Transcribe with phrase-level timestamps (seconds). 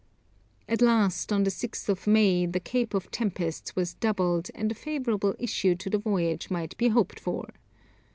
[0.67, 4.73] At last on the 6th of May, the Cape of Tempests was doubled and a
[4.73, 7.49] favourable issue to the voyage might be hoped for.